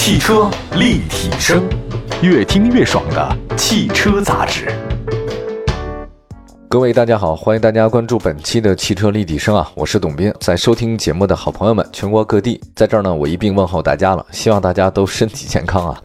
[0.00, 1.68] 汽车立体声，
[2.22, 4.72] 越听越爽的汽车杂志。
[6.68, 10.32] 各位大家好，欢迎大家关注本期的汽车立体声啊，我是董斌。
[10.38, 16.00] 在收听节目的好朋友们，全国各地，在这儿呢，我一并问候大家了，希望大家都身体健康啊。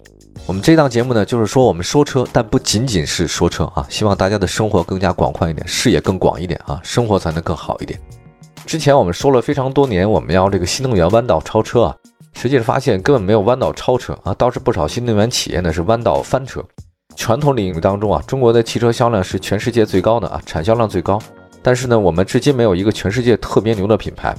[0.47, 7.97] 我们这档节目呢，就是说我们说车，但不仅仅是说车啊，希望大家的生活更加广宽一点，视野更广一点啊，生活才能更好一点。
[8.65, 11.95] 之前我们说了非常多年，我们要这个新能源弯道超车啊。
[12.43, 16.61] 实际上发现根本没有弯道超车啊，倒是不少新能源企业呢是弯道翻车。
[17.15, 21.17] 传统领域当中啊，中国的汽车销量是全世界最高的啊，产销量最高。
[21.61, 24.35] 但是呢，我们至今没有一个全世界特别牛的品牌。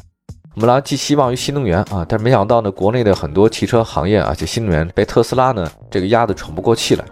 [0.54, 7.04] 我们来寄希望于新能源啊，但是没想到呢，国内的很多汽车行业啊，这新能源被特斯拉呢这个压得喘不过气来。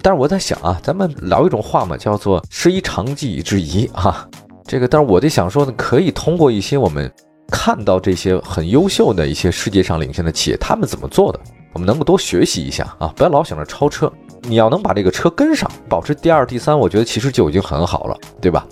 [0.00, 4.26] 但是我在想啊，咱们老有一种话嘛，叫做师夷长技以制夷啊。
[4.64, 7.12] 这个，但是我就想说呢，可以通过一些我们。
[7.50, 11.40] 看到这些很优秀的一些世界上领先的企业，他们怎么做的，
[11.72, 13.12] 我们能够多学习一下啊！
[13.16, 14.10] 不要老想着超车，
[14.42, 18.66] 你要能把这个车跟上，保持第二、第三，我觉得其实就已经很好了，对吧？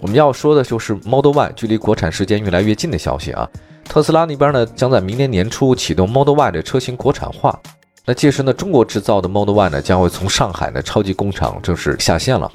[0.00, 3.48] 我们要说的就是 Model Y 距离国产时间越来越近的消息啊！
[3.84, 7.58] 特斯拉那边呢，将在明年年初启动 Model Y 的车型国产化，
[8.04, 12.50] 那届时呢，中国制造的 Model Y 呢，将会从上海的超级工厂正式下线了。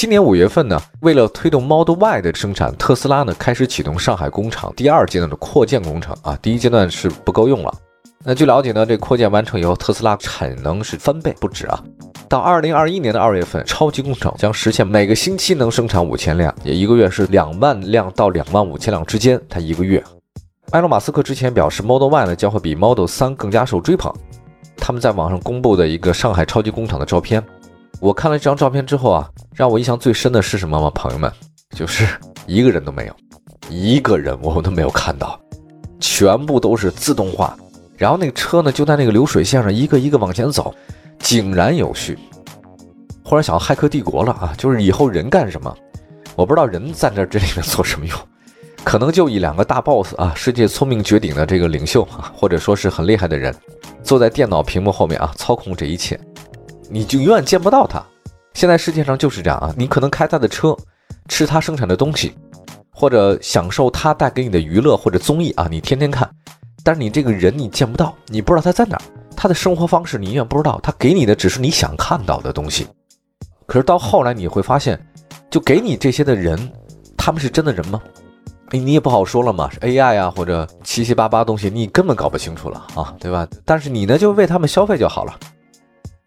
[0.00, 6.34] 今年五月份呢，为了推动 Model Y 的生产，特斯拉呢开始启动上海工厂第二阶段的扩建工程啊。
[6.40, 7.74] 第一阶段是不够用了。
[8.24, 11.84] 那据了解呢，这扩建完成以后，特斯拉产能是翻倍不止啊。
[12.30, 19.38] 到二零二一年的二月份，超级工厂将实现每个星期能生产五千辆，也一个月是两万辆到两万五千辆之间。
[19.50, 20.02] 它一个月，
[20.70, 24.10] 埃隆·马斯克之前表示，Model Y 呢将会比 Model 三更加受追捧。
[24.78, 27.44] 他们在网上公布的一个上海超级工厂的照片。
[28.00, 30.90] 我看了这张照片之后啊，让我印象最深的是什么吗？
[30.94, 31.30] 朋友们，
[31.76, 32.06] 就是
[32.46, 33.14] 一个人都没有，
[33.68, 35.38] 一个人我都没有看到，
[36.00, 37.54] 全部都是自动化。
[37.98, 40.74] 然后那个车呢，就在那个流水线上一个一个往前走，
[41.18, 42.18] 井然有序。
[43.22, 45.76] 忽然想到《骇客帝国》了啊，就是以后人干什么？
[46.36, 48.18] 我不知道人在这这里面 做什么用，
[48.82, 53.54] 可能就一两个大 boss 啊，世界聪明绝顶的这个领袖啊，或者说是很厉害的人，
[54.02, 56.18] 坐在电脑屏幕后面啊，操控这一切。
[56.90, 58.04] 你就永远见不到它。
[58.54, 60.76] 现在世界上就是这样啊，你可能开他的车，
[61.28, 62.34] 吃他生产的东西，
[62.90, 66.28] 或者享受他带给你的娱乐或者综艺啊，你天天看。
[66.82, 69.02] 但是你这个人你见不到，你不知道他在哪儿，
[69.36, 72.86] 他的生活方式你永远不知道，他给你的只是你想看到的东西。
[73.66, 75.00] 可是到后来你会发现，
[75.48, 76.58] 就给你这些的人，
[77.16, 78.02] 他们是真的人吗？
[78.72, 83.46] 你也不好说了嘛，是 AI 啊或者七七八八东西，你根本搞不清楚了啊，对吧？
[83.64, 85.38] 但是你呢，就为他们消费就好了。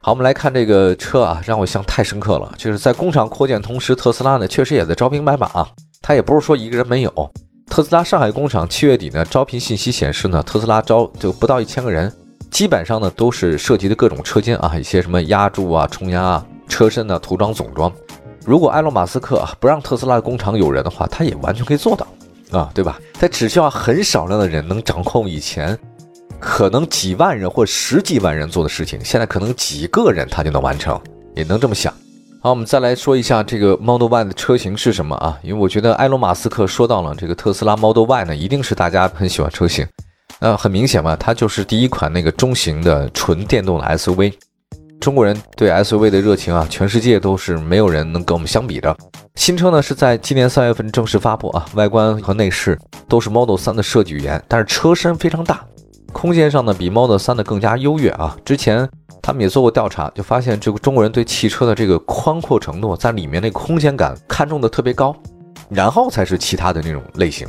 [0.06, 2.53] 好，我们来看这个车啊，让我印象太深刻了。
[2.58, 5.66] 就是在工厂扩建同时，特斯拉呢确实也在招兵买马啊。
[6.02, 7.31] 它也不是说一个人没有。
[7.68, 12.12] 特斯拉上海工厂七月底呢，招聘信息显示呢，特斯拉招就不到一千个人，
[12.52, 17.90] 基本上呢都是涉及的各种车间啊，一些什么压铸啊、冲压啊、车身呢、涂装总装。
[18.46, 22.06] 如果埃隆·马斯克不让特斯拉工厂有人的话，他也完全可以做到
[22.52, 23.00] 啊，对吧？
[23.14, 25.80] 他只需要很少量的人能掌控以前。
[26.44, 31.00] 可能几万人或十几万人做的事情，现在可能几个人他就能完成，
[31.36, 31.92] 也能这么想。
[32.42, 35.40] 好，我们再来说一下这个 Model Y 的车型是什么啊？
[35.42, 39.88] 因为我觉得埃隆·马斯克说到了这个特斯拉 Model Y 呢，一定是大家很喜欢车型。
[40.40, 44.34] 那很明显嘛，它就是第一款那个中型的纯电动的 SUV。
[45.00, 48.94] 中国人对 SUV 的热情啊，全世界都是没有人能跟我们相比的。
[49.36, 52.78] 新车呢是在今年三月份正式发布啊，外观和内饰
[53.08, 55.66] 都是 Model 3的设计语言，但是车身非常大。
[56.13, 58.38] 空间上呢，比 Model 3的更加优越啊！
[58.46, 58.88] 之前
[59.22, 65.13] 他们也做过调查，就发现这个中国人对汽车的这个宽阔程度，在里面那空间感看重的特别高，
[65.69, 67.46] 然后才是其他的那种类型。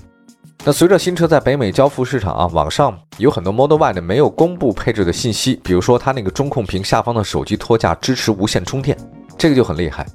[0.64, 8.97] 那随着新车在北美交付市场啊，网上有很多 Model Y 呢没有公布配置的信息，比如说它那个中控屏下方的手机托架支持无线充电，
[9.36, 10.06] 这个就很厉害。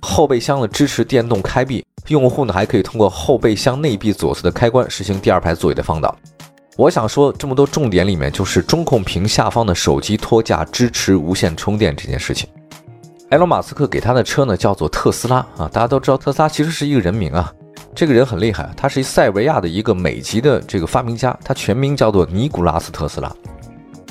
[0.00, 6.14] 后备箱呢支持电动开闭，用户呢还可以通过后备箱内壁左侧的开关实行第二排座椅的放倒。
[6.76, 12.48] 我想说这么多重点里面，就是中控屏下方的手机托架支持无线充电这件事情。
[13.28, 17.52] 埃隆·马斯克给他的车呢叫做特斯拉啊，大家都知道特斯拉其实是一个人名啊，
[17.94, 23.30] 这个人很厉害，他是塞维亚的一个美籍的这个发明家，他全名叫做尼古拉斯·特斯拉。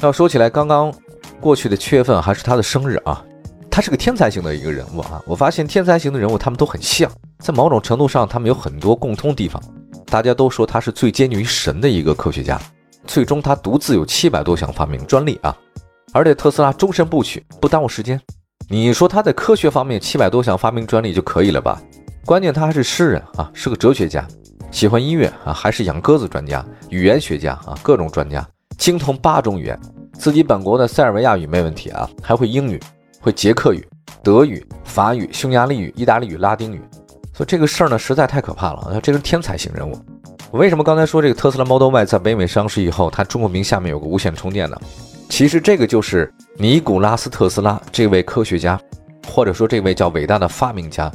[0.02, 0.94] 要说起来，刚刚
[1.40, 3.24] 过去的七月份还是他的生日啊，
[3.72, 5.20] 他是个天才型的一个人物啊。
[5.26, 9.60] 我发现天才型的人物他们都很像，在某种程度上他们有很多共通地方。
[10.12, 12.60] 大家都说他是最接近于神的一个科学家，
[13.08, 15.58] 最终他独自有七百多项发明专利啊，
[16.12, 18.20] 而且特斯拉终身不娶，不耽误时间。
[18.68, 21.82] 你说他在科学方面七百多项发明专利就可以了吧？
[22.26, 24.28] 关键他还是诗人啊，是个哲学家，
[24.70, 28.46] 喜欢音乐啊，还是养鸽子专家、语言学家啊，各种专家，
[28.78, 29.80] 精通八种语言。
[30.20, 32.78] 自己本国的塞尔维亚语没问题啊，还会英语，
[33.22, 33.88] 会捷克语、
[34.22, 36.82] 德语、法语、匈牙利语、意大利语、拉丁语。
[37.34, 39.00] 所以这个事儿呢，实在太可怕了。
[39.02, 39.98] 这是天才型人物。
[40.52, 44.76] 我为什么刚才说这个特斯拉 Model Y 在北美上市以后，它中文名下面有个无线充电呢？
[45.30, 48.78] 其实这个就是尼古拉斯特斯拉这位科学家，
[49.28, 51.10] 或者说这位叫伟大的发明家，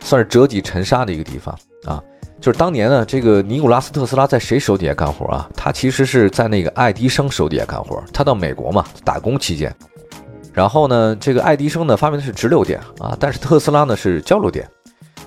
[0.00, 2.02] 算是折戟沉沙的一个地方啊。
[2.38, 5.48] 就是当年呢，这个尼古拉斯特斯拉在谁手底下干活啊？
[5.56, 8.04] 他其实是在那个爱迪生手底下干活。
[8.12, 9.74] 他到美国嘛打工期间，
[10.52, 14.68] 然后呢，这个爱迪生呢发明的是直流电啊，但是特斯拉呢是交流电。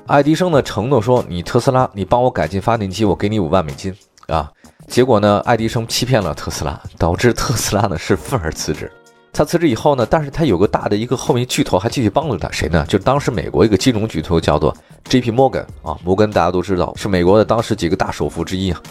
[0.09, 3.95] 爱迪生呢承诺说：“你特斯拉，你帮我改进发电机，我给你五万美金
[4.25, 4.51] 啊。”
[4.89, 8.91] 结果呢，爱迪生欺骗了特斯拉，导致特斯拉呢是愤而辞职。
[9.31, 12.83] 他辞职以后呢，但是他有个大的一个后面巨头还继续帮助他，谁呢？
[12.89, 15.31] 就当时美国一个金融巨头叫做 J.P.
[15.31, 18.81] Morgan 啊，摩根大家都知道是美国的当时几个大首富之一啊。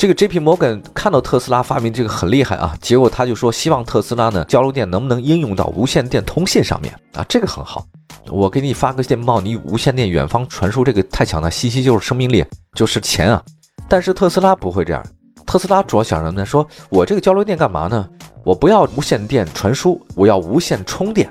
[0.00, 0.40] 这个 J.P.
[0.40, 7.86] Morgan 看到特斯拉发明这个很厉害啊，结果他就说希望特斯拉呢交流电能不能应用到无线电通信上面啊，这个很好。
[8.30, 12.42] 我给你发个电报，你无线电远方传输这个太强了，信息就是生命力，
[12.74, 13.42] 就是钱啊。
[13.90, 15.04] 但是特斯拉不会这样，
[15.44, 16.46] 特斯拉主要想什么呢？
[16.46, 18.08] 说我这个交流电干嘛呢？
[18.42, 21.30] 我不要无线电传输，我要无线充电，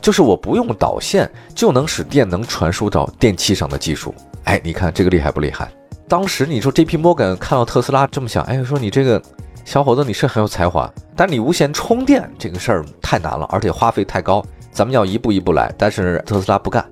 [0.00, 4.14] 就是我不用导线就能使电能传输到电器上的技术。
[4.44, 5.70] 哎，你看这个厉害不厉害？
[6.12, 6.98] 当时你说 J.P.
[6.98, 9.20] Morgan 看到特斯拉这么想，哎，说你这个
[9.64, 14.44] 小伙子你是很有才华，但你无线充电这个事儿太难了，而且花费太高。
[14.70, 16.86] 咱们要一步一步来，但是特斯拉不干，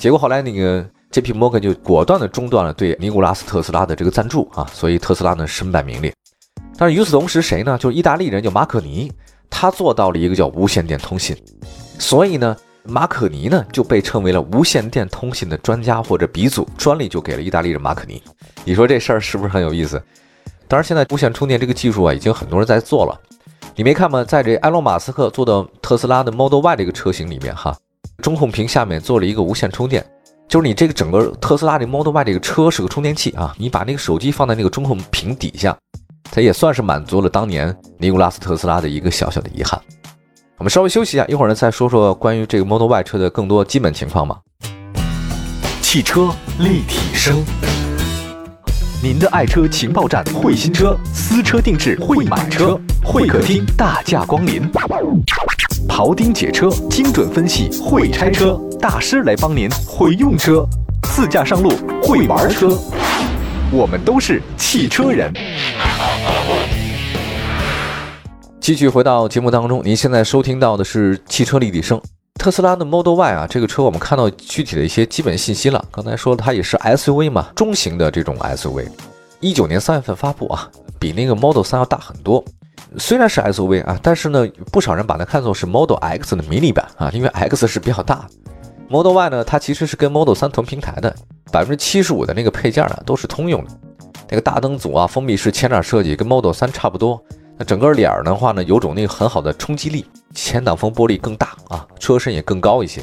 [0.00, 1.32] 结果后来那个 J.P.
[1.32, 6.12] Morgan 就果断的中断了对尼古拉斯特斯拉的这个赞助啊，所以特斯拉呢身败名裂。
[6.76, 7.78] 但是与此同时，谁呢？
[7.78, 9.12] 就是意大利人叫马可尼，
[9.48, 11.36] 他做到了一个叫无线电通信，
[12.00, 12.56] 所以呢，
[12.88, 18.22] 马可尼呢就被称为了无线电通信的专家或者鼻祖，专利就给了意大利人马可尼。
[18.64, 20.02] 你说这事儿是不是很有意思？
[20.68, 23.20] 当然，现在无线充电这个技术啊，已经很多人在做了。
[23.74, 24.24] 你没看吗？
[24.24, 27.76] 在这埃隆·马斯克做的特斯拉的 Model Y 这个车型里面，哈，
[28.22, 30.04] 中控屏下面做了一个无线充电，
[30.48, 35.76] 就是你这个整个特斯拉的 Model Y 这个车是个充电器啊，你把那个手机放在那个中控屏底下，
[36.32, 39.80] 它也算是满足了当年尼古拉斯特斯拉的一个小小的遗憾。
[40.58, 44.38] 我们稍微休息一下，一会儿呢再说说关于这个 Model Y 车的更多基本情况吧。
[45.82, 47.44] 汽车立体声。
[49.02, 54.62] 您的爱车情报站，会新车，私车定制，会买车，会客厅大驾光临，
[55.86, 60.66] 庖丁解车，精准分析，会拆车大师来帮您，会用车，
[61.02, 61.70] 自驾上路，
[62.02, 62.78] 会玩车，
[63.70, 65.30] 我们都是汽车人。
[68.66, 72.02] 继续回到节目当中，您现在收听到的是汽车立体声。
[72.34, 75.84] 特斯拉的 Model Y 啊，这个车我们看到具体的一些基本信息了。
[75.92, 78.88] 刚才说它也是 SUV 嘛，中型的这种 SUV。
[79.38, 80.68] 一九年三月份发布啊，
[80.98, 82.44] 比那个 Model 三要大很多。
[82.98, 88.26] 虽然是 SUV 啊，但是呢，不少人把它看作是 Model X 的迷你版啊，因为 X 是比较大。
[88.88, 91.14] Model Y 呢，它其实是跟 Model 三同平台的，
[91.52, 93.70] 百分之七十五的那个配件啊都是通用的。
[94.28, 97.22] 那个大灯组啊，封闭式前脸设计跟 Model 三差不多。
[97.58, 100.04] 那整个脸儿的话呢，有种那个很好的冲击力，
[100.34, 103.02] 前挡风玻璃更大啊，车身也更高一些。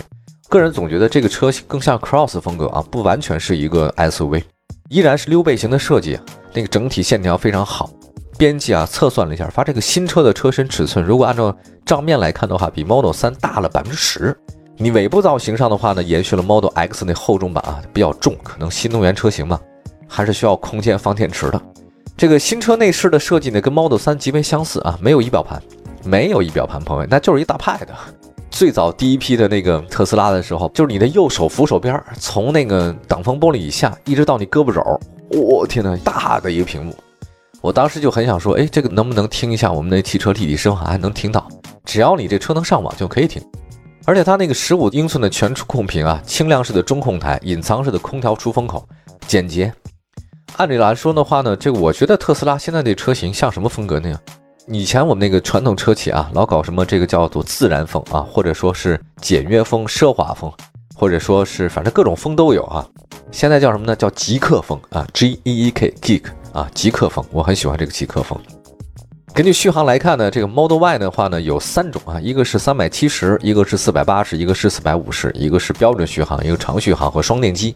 [0.49, 4.43] 个人总觉得这个车更像 Cross 风格啊，不完全是一个 SUV，
[4.89, 6.19] 依然是溜背型的设计，
[6.53, 7.89] 那个整体线条非常好。
[8.37, 11.55] 编辑啊测算了一下，发这个新车的车身尺寸，如果按照
[11.85, 14.35] 账面来看的话，比 Model 3大了百分之十。
[14.77, 19.59] 你尾部造型上的话呢，延续了 Model X 那厚重版啊，比较重，可能新能源车型嘛，
[20.07, 21.61] 还是需要空间放电池的。
[22.15, 25.61] 这个新车内饰的设计呢，跟 Model 3极为相似啊，没有仪表盘，
[26.05, 27.87] 没有仪表盘，朋友们，那就是一大 Pad。
[28.51, 34.81] 最早第一批的那个特斯拉的时候，就是你的右手扶手边，从那个挡风玻璃以下，一直到你胳膊肘，
[35.37, 36.95] 我天呐，大的一个屏幕。
[37.61, 40.85] 我当时就很想说，哎，这个能不能听一下我们的汽车立体声啊？
[40.85, 41.47] 还能听到，
[41.83, 43.41] 只要你这车能上网就可以听。
[44.05, 48.87] 而且它那个十五英寸的全触控屏啊，轻量式的中控台，隐藏式的空调出风口，
[49.25, 49.73] 简洁。
[50.57, 54.15] 按理来说的话呢，这个我觉得特斯拉现在这车型像什么风格呢？
[54.67, 60.51] 以前我们那个传统车企啊，老搞什么这个叫做自然风啊，或者说是简约风、奢华风，
[60.95, 62.87] 或者说是反正各种风都有啊。
[63.31, 63.95] 现在叫什么呢？
[63.95, 68.39] 叫极客风啊，G E E K Geek 啊，极客风，我很喜欢这个极客风。
[69.33, 77.75] 根据续航来看呢，这个 Model Y 的话呢有三种啊，一个是三百七十，一个是四百八十，一个是四百五十，一个是标准续航，一个长续航和双电机。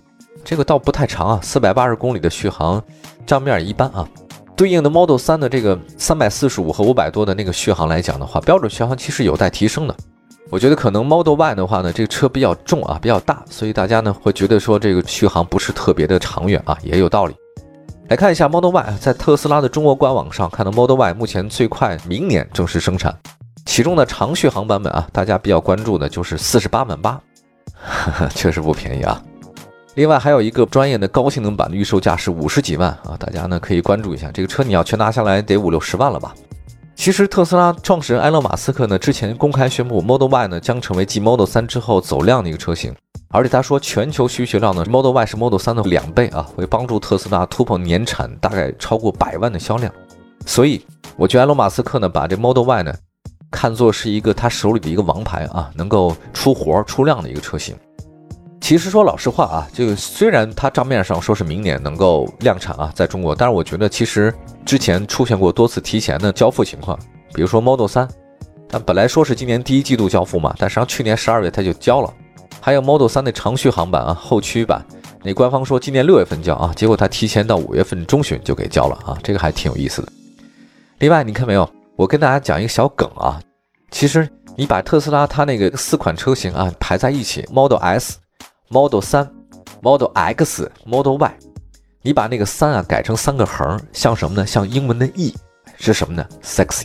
[0.50, 2.82] 这个倒不太长啊，四百八十公里的续航，
[3.25, 4.08] 账面一般啊。
[4.56, 9.96] 对应的 Model 3的这个三百四十五和五百多的那个续航来讲的话，标准续航其实有待提升的。
[10.50, 17.36] 我觉得可能 Model Y 的话呢，这个车比较重啊，比较大，所以大家呢会觉得说这个续航不是特别的长远啊，也有道理。
[18.08, 23.13] 来看一下 Model Y，在特斯拉的中国官网上看到 Model Y 目前最快明年正式生产，
[23.66, 27.22] 其中的长续航版本啊，大家比较关注的就是四十八万八，
[28.34, 29.22] 确实不便宜啊。
[29.98, 36.36] 另外还有一个专业的高性能版的预售价是五十几万啊，大家呢可以关注一下这个车，你要全拿下来得五六十万了吧？
[36.96, 42.94] 其实特斯拉创始人埃隆·马斯克呢之前公开宣布 Model Y 呢将成为继 Model 3之后走量的一个车型。
[43.30, 49.92] 而且他说，全球需求量呢，Model Y 是 Model 3的两倍啊，会帮助特斯拉突破年产大概超过百万的销量。
[50.46, 50.80] 所以，
[51.16, 52.94] 我觉得埃隆·马斯克呢，把这 Model Y 呢，
[53.50, 57.75] 看作是一个他手里的一个王牌啊，能够出活出量的一个车型。
[58.67, 64.33] 其实说老实话啊，这个虽然它账面上说是明年能够量产啊，在中国，但是我觉得其实
[64.65, 67.00] 之前出现过多次提前的交付情况，
[67.33, 68.09] 比如说 Model 3，
[68.67, 72.13] 但本来说是今年第一季度交付嘛，但实际上去年十二月它就交了。
[72.59, 74.86] 还有 Model 3的长续航版啊，后驱版，
[75.24, 80.12] 那官方说今年六月份交啊，结果它提前到五月份中旬就给交了啊，这个还挺有意思的。
[81.00, 83.39] 另外，你看没有，我跟大家讲一个小梗啊，
[83.91, 88.17] 其实你把特斯拉它那个四款车型啊排在一起，Model S、
[88.69, 89.27] Model 3、
[89.81, 91.33] Model X、Model Y，
[92.01, 94.45] 你把那个三啊改成三个横，像什么呢？
[94.45, 95.33] 像英文的 E，
[95.77, 96.83] 是什么呢？Sexy。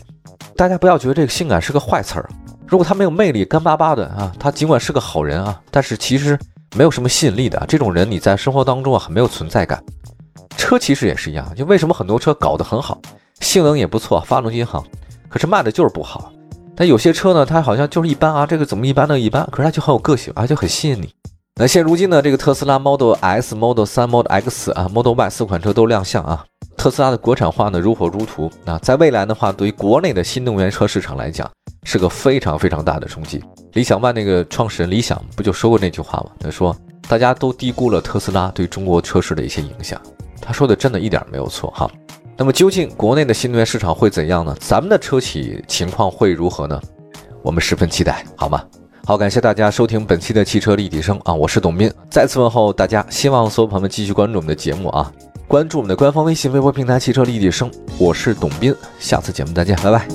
[0.55, 2.29] 大家不要觉得这个性感是个坏词儿。
[2.65, 6.39] 如果他没有魅力，干巴巴的啊，他尽管是个好人啊，但是其实
[6.75, 7.61] 没有什么吸引力的。
[7.67, 9.83] 这种人你在生活当中啊很没有存在感。
[10.55, 13.01] 车其实也是一样，就为什么很多车搞得很好，
[13.41, 14.85] 性能也不错，发动机好，
[15.27, 16.31] 可是卖的就是不好。
[16.75, 19.19] 但有些车呢，它好像就是一般啊，这个怎么一般呢？
[19.19, 21.13] 一般，可是它就很有个性，而且很吸引你。
[21.55, 26.43] 那现如今呢，这个特斯拉 Model S、Model 3、Model X 啊、Model Y 四款车都亮相啊，
[26.75, 28.49] 特斯拉的国产化呢如火如荼。
[28.65, 31.47] 那在未来的话，对于国内的新能源车市场来讲，
[31.83, 33.39] 是个非常非常大的冲击。
[33.73, 36.31] 理想 ONE 那个创始人李想不就说过那句话吗？
[36.39, 36.75] 他说
[37.07, 40.01] 大家都低估了特斯拉对中国车市的一些影响。
[40.41, 41.87] 他说的真的一点没有错哈。
[42.35, 44.57] 那么究竟国内的新能源市场会怎样呢？
[44.59, 46.81] 咱们的车企情况会如何呢？
[47.43, 48.63] 我们十分期待，好吗？
[49.05, 55.11] 好，感谢大家收听本期的汽车立体声啊，我是董斌，再次问候大家，希望所有朋友们继续关注我们的节目啊，
[55.45, 57.69] 关注我们的官方微信、微博平台“汽车立体声”，
[57.99, 60.07] 我是董斌，下次节目再见，拜拜。